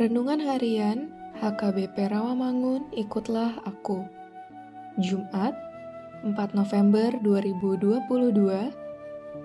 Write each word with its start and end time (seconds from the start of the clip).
Renungan 0.00 0.40
Harian 0.40 1.12
HKBP 1.44 2.08
Rawamangun 2.08 2.88
Ikutlah 2.96 3.60
Aku. 3.68 4.08
Jumat 4.96 5.52
4 6.24 6.32
November 6.56 7.12
2022 7.20 8.08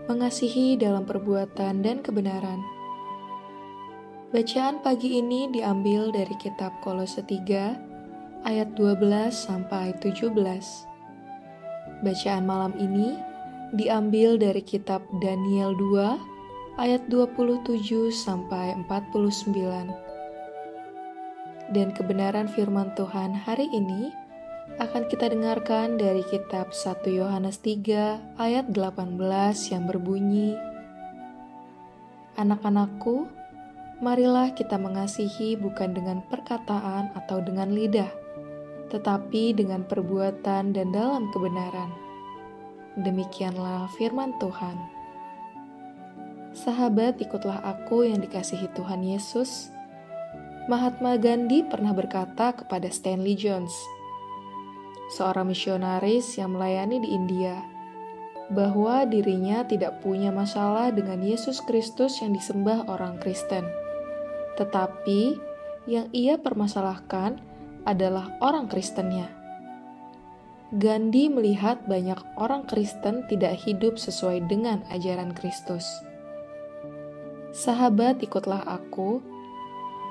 Mengasihi 0.08 0.80
dalam 0.80 1.04
perbuatan 1.04 1.84
dan 1.84 2.00
kebenaran. 2.00 2.64
Bacaan 4.32 4.80
pagi 4.80 5.20
ini 5.20 5.52
diambil 5.52 6.16
dari 6.16 6.40
kitab 6.40 6.72
Kolose 6.80 7.20
3 7.20 8.48
ayat 8.48 8.80
12 8.80 9.36
sampai 9.36 9.92
17 10.00 10.32
Bacaan 12.00 12.44
malam 12.48 12.72
ini 12.80 13.20
diambil 13.76 14.40
dari 14.40 14.64
kitab 14.64 15.04
Daniel 15.20 15.76
2 15.76 16.80
ayat 16.80 17.04
27 17.12 18.08
sampai 18.08 18.72
49 18.88 20.05
dan 21.74 21.90
kebenaran 21.96 22.46
firman 22.46 22.94
Tuhan 22.94 23.34
hari 23.34 23.66
ini 23.74 24.14
akan 24.78 25.08
kita 25.08 25.31
dengarkan 25.31 25.96
dari 25.96 26.22
kitab 26.28 26.74
1 26.76 27.08
Yohanes 27.09 27.64
3 27.64 28.38
ayat 28.38 28.66
18 28.70 29.18
yang 29.72 29.88
berbunyi 29.88 30.58
Anak-anakku, 32.36 33.31
marilah 34.03 34.52
kita 34.52 34.76
mengasihi 34.76 35.56
bukan 35.56 35.96
dengan 35.96 36.20
perkataan 36.28 37.16
atau 37.16 37.40
dengan 37.40 37.72
lidah, 37.72 38.12
tetapi 38.92 39.56
dengan 39.56 39.88
perbuatan 39.88 40.76
dan 40.76 40.88
dalam 40.92 41.32
kebenaran. 41.32 41.96
Demikianlah 43.00 43.88
firman 43.96 44.36
Tuhan. 44.44 44.76
Sahabat, 46.52 47.24
ikutlah 47.24 47.64
aku 47.64 48.03
yang 48.03 48.20
dikasihi 48.20 48.68
Tuhan 48.76 49.00
Yesus 49.08 49.75
Mahatma 50.66 51.14
Gandhi 51.22 51.62
pernah 51.62 51.94
berkata 51.94 52.50
kepada 52.58 52.90
Stanley 52.90 53.38
Jones, 53.38 53.70
seorang 55.14 55.53
misionaris 55.53 56.42
yang 56.42 56.58
melayani 56.58 57.06
di 57.06 57.14
India, 57.14 57.62
bahwa 58.50 59.06
dirinya 59.06 59.62
tidak 59.62 60.02
punya 60.02 60.34
masalah 60.34 60.90
dengan 60.90 61.22
Yesus 61.22 61.62
Kristus 61.62 62.18
yang 62.18 62.34
disembah 62.34 62.90
orang 62.90 63.22
Kristen. 63.22 63.62
Tetapi 64.58 65.38
yang 65.86 66.09
ia 66.09 66.42
permasalahkan 66.42 67.38
adalah 67.86 68.34
orang 68.42 68.66
Kristennya. 68.66 69.30
Gandhi 70.74 71.30
melihat 71.30 71.86
banyak 71.86 72.18
orang 72.42 72.66
Kristen 72.66 73.22
tidak 73.30 73.53
hidup 73.70 74.02
sesuai 74.02 74.50
dengan 74.50 74.82
ajaran 74.90 75.30
Kristus. 75.38 75.86
Sahabat, 77.53 78.26
ikutlah 78.26 78.66
aku 78.66 79.34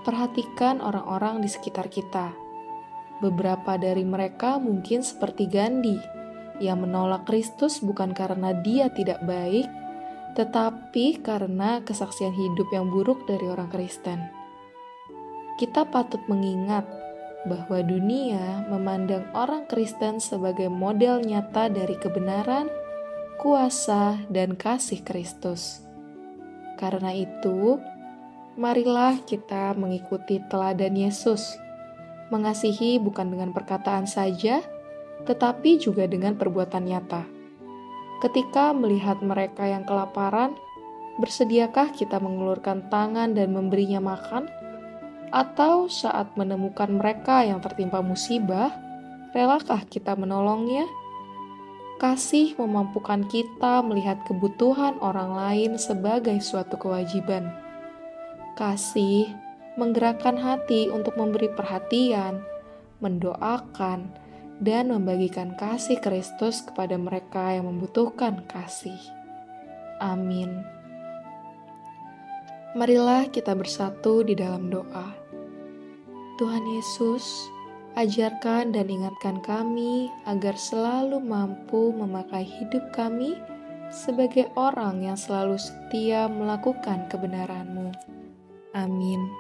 perhatikan 0.05 0.85
orang-orang 0.85 1.41
di 1.41 1.49
sekitar 1.49 1.89
kita. 1.89 2.37
Beberapa 3.25 3.81
dari 3.81 4.05
mereka 4.05 4.61
mungkin 4.61 5.01
seperti 5.01 5.49
Gandhi, 5.49 5.97
yang 6.63 6.87
menolak 6.87 7.27
Kristus 7.27 7.83
bukan 7.83 8.15
karena 8.15 8.55
dia 8.63 8.93
tidak 8.93 9.25
baik, 9.27 9.67
tetapi 10.39 11.23
karena 11.23 11.83
kesaksian 11.83 12.35
hidup 12.35 12.69
yang 12.71 12.91
buruk 12.91 13.27
dari 13.27 13.47
orang 13.49 13.71
Kristen. 13.71 14.23
Kita 15.55 15.87
patut 15.87 16.21
mengingat 16.27 16.85
bahwa 17.47 17.79
dunia 17.85 18.67
memandang 18.67 19.29
orang 19.37 19.69
Kristen 19.71 20.19
sebagai 20.19 20.67
model 20.67 21.23
nyata 21.23 21.71
dari 21.71 21.95
kebenaran, 21.95 22.67
kuasa, 23.39 24.19
dan 24.27 24.59
kasih 24.59 25.05
Kristus. 25.07 25.85
Karena 26.75 27.15
itu, 27.15 27.79
marilah 28.55 29.19
kita 29.27 29.75
mengikuti 29.75 30.39
teladan 30.47 30.95
Yesus, 30.95 31.59
mengasihi 32.31 33.03
bukan 33.03 33.35
dengan 33.35 33.51
perkataan 33.51 34.07
saja, 34.07 34.63
tetapi 35.27 35.83
juga 35.83 36.07
dengan 36.07 36.39
perbuatan 36.39 36.87
nyata. 36.87 37.27
Ketika 38.23 38.71
melihat 38.71 39.21
mereka 39.21 39.67
yang 39.67 39.83
kelaparan, 39.83 40.55
bersediakah 41.19 41.91
kita 41.93 42.23
mengulurkan 42.23 42.87
tangan 42.89 43.35
dan 43.35 43.51
memberinya 43.51 43.99
makan? 43.99 44.47
Atau 45.35 45.91
saat 45.91 46.39
menemukan 46.39 46.95
mereka 46.95 47.43
yang 47.43 47.59
tertimpa 47.59 47.99
musibah, 47.99 48.71
relakah 49.35 49.83
kita 49.91 50.15
menolongnya? 50.15 50.87
Kasih 51.99 52.55
memampukan 52.55 53.27
kita 53.27 53.83
melihat 53.83 54.23
kebutuhan 54.31 54.95
orang 55.03 55.35
lain 55.35 55.75
sebagai 55.75 56.39
suatu 56.39 56.79
kewajiban 56.79 57.64
Kasih 58.55 59.31
menggerakkan 59.75 60.39
hati 60.39 60.87
untuk 60.87 61.19
memberi 61.19 61.51
perhatian, 61.51 62.43
mendoakan, 63.03 64.15
dan 64.63 64.95
membagikan 64.95 65.59
kasih 65.59 65.99
Kristus 65.99 66.63
kepada 66.63 66.95
mereka 66.95 67.59
yang 67.59 67.67
membutuhkan 67.67 68.47
kasih. 68.47 68.99
Amin. 69.99 70.63
Marilah 72.75 73.31
kita 73.31 73.55
bersatu 73.55 74.27
di 74.27 74.35
dalam 74.35 74.71
doa. 74.71 75.15
Tuhan 76.35 76.67
Yesus, 76.67 77.23
ajarkan 77.95 78.75
dan 78.75 78.91
ingatkan 78.91 79.39
kami 79.39 80.11
agar 80.27 80.59
selalu 80.59 81.23
mampu 81.23 81.95
memakai 81.95 82.43
hidup 82.43 82.83
kami 82.91 83.39
sebagai 83.95 84.51
orang 84.59 85.07
yang 85.07 85.15
selalu 85.15 85.55
setia 85.55 86.27
melakukan 86.27 87.07
kebenaran-Mu. 87.07 87.95
Amin. 88.75 89.31